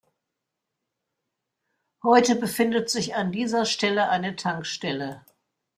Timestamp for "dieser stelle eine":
3.31-4.35